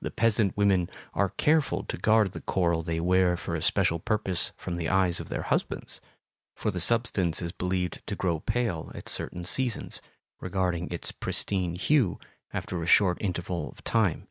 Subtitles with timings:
[0.00, 4.50] The peasant women are careful to guard the corals they wear for a special purpose
[4.56, 6.00] from the eyes of their husbands,
[6.56, 10.02] for the substance is believed to grow pale at certain seasons,
[10.40, 12.18] regaining its pristine hue
[12.52, 14.26] after a short interval of time.